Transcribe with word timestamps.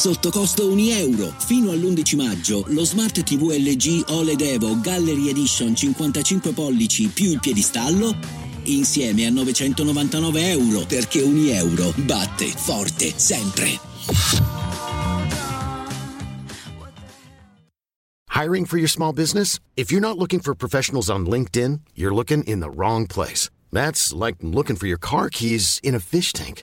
Sotto 0.00 0.30
costo 0.30 0.66
1 0.66 0.80
euro. 0.92 1.30
Fino 1.40 1.72
all'11 1.72 2.16
maggio 2.16 2.64
lo 2.68 2.86
Smart 2.86 3.22
TV 3.22 3.52
LG 3.58 4.04
OLED 4.08 4.40
Evo 4.40 4.80
Gallery 4.80 5.28
Edition 5.28 5.74
55 5.74 6.54
pollici 6.54 7.08
più 7.08 7.32
il 7.32 7.38
piedistallo 7.38 8.16
insieme 8.62 9.26
a 9.26 9.30
999 9.30 10.48
euro 10.52 10.86
perché 10.86 11.20
1 11.20 11.50
euro 11.50 11.92
batte 12.06 12.46
forte 12.46 13.12
sempre. 13.14 13.78
Hiring 18.30 18.64
for 18.64 18.78
your 18.78 18.88
small 18.88 19.12
business? 19.12 19.58
If 19.76 19.92
you're 19.92 20.00
not 20.00 20.16
looking 20.16 20.40
for 20.40 20.54
professionals 20.54 21.10
on 21.10 21.26
LinkedIn, 21.26 21.80
you're 21.92 22.14
looking 22.14 22.42
in 22.44 22.60
the 22.60 22.70
wrong 22.70 23.06
place. 23.06 23.50
That's 23.70 24.14
like 24.14 24.36
looking 24.40 24.76
for 24.76 24.86
your 24.86 24.98
car 24.98 25.28
keys 25.28 25.78
in 25.82 25.94
a 25.94 26.00
fish 26.00 26.32
tank. 26.32 26.62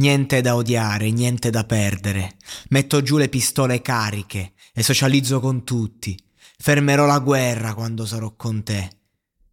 Niente 0.00 0.40
da 0.40 0.56
odiare, 0.56 1.10
niente 1.10 1.50
da 1.50 1.64
perdere. 1.64 2.36
Metto 2.70 3.02
giù 3.02 3.18
le 3.18 3.28
pistole 3.28 3.82
cariche 3.82 4.54
e 4.72 4.82
socializzo 4.82 5.40
con 5.40 5.62
tutti. 5.62 6.18
Fermerò 6.58 7.04
la 7.04 7.18
guerra 7.18 7.74
quando 7.74 8.06
sarò 8.06 8.34
con 8.34 8.62
te. 8.62 8.90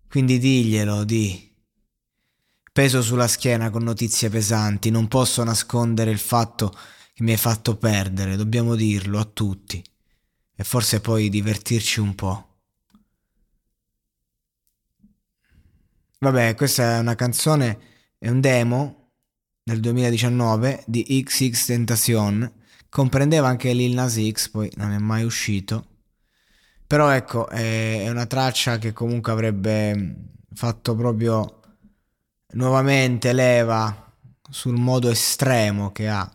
Quindi 0.08 0.40
diglielo, 0.40 1.04
di. 1.04 1.54
Peso 2.72 3.02
sulla 3.02 3.28
schiena 3.28 3.70
con 3.70 3.84
notizie 3.84 4.30
pesanti, 4.30 4.90
non 4.90 5.10
posso 5.10 5.44
nascondere 5.44 6.12
il 6.12 6.20
fatto 6.20 6.70
che 7.14 7.24
mi 7.24 7.32
hai 7.32 7.38
fatto 7.38 7.76
perdere, 7.76 8.38
dobbiamo 8.38 8.76
dirlo 8.76 9.20
a 9.20 9.26
tutti. 9.26 9.84
E 10.56 10.64
forse 10.64 11.02
poi 11.02 11.28
divertirci 11.28 12.00
un 12.00 12.16
po'. 12.16 12.56
Vabbè, 16.20 16.56
questa 16.56 16.96
è 16.96 17.00
una 17.00 17.16
canzone, 17.16 17.80
è 18.18 18.30
un 18.30 18.40
demo 18.40 19.07
del 19.68 19.82
2019 19.82 20.86
di 20.88 21.24
XX 21.26 21.66
Tentacion 21.66 22.52
comprendeva 22.88 23.50
anche 23.50 23.74
Lil 23.74 23.96
Nas 23.96 24.18
X, 24.18 24.48
poi 24.48 24.72
non 24.78 24.94
è 24.94 24.98
mai 24.98 25.26
uscito. 25.26 25.88
Però 26.88 27.10
ecco, 27.10 27.50
è 27.50 28.08
una 28.08 28.26
traccia 28.28 28.78
che 28.78 28.94
comunque 28.94 29.34
avrebbe 29.34 30.36
fatto 30.54 30.96
proprio 30.96 31.60
nuovamente 32.54 33.34
leva 33.34 34.10
sul 34.50 34.78
modo 34.78 35.10
estremo 35.10 35.92
che 35.92 36.08
ha 36.08 36.34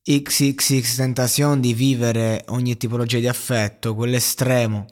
XXX 0.00 0.94
Tentacion 0.94 1.60
di 1.60 1.74
vivere 1.74 2.44
ogni 2.50 2.76
tipologia 2.76 3.18
di 3.18 3.26
affetto, 3.26 3.96
quell'estremo 3.96 4.86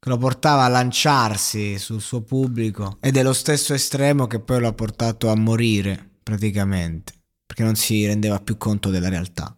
che 0.00 0.08
lo 0.08 0.16
portava 0.16 0.64
a 0.64 0.68
lanciarsi 0.68 1.78
sul 1.78 2.00
suo 2.00 2.22
pubblico 2.22 2.98
ed 3.00 3.16
è 3.16 3.22
lo 3.22 3.32
stesso 3.32 3.74
estremo 3.74 4.26
che 4.26 4.40
poi 4.40 4.58
lo 4.58 4.66
ha 4.66 4.72
portato 4.72 5.28
a 5.28 5.36
morire 5.36 6.14
praticamente, 6.26 7.12
perché 7.46 7.62
non 7.62 7.76
si 7.76 8.04
rendeva 8.04 8.40
più 8.40 8.56
conto 8.56 8.90
della 8.90 9.08
realtà. 9.08 9.56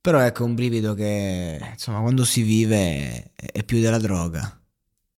Però 0.00 0.18
ecco 0.18 0.44
un 0.46 0.54
brivido 0.54 0.94
che, 0.94 1.58
insomma, 1.72 2.00
quando 2.00 2.24
si 2.24 2.40
vive 2.40 3.32
è 3.34 3.62
più 3.64 3.82
della 3.82 3.98
droga. 3.98 4.59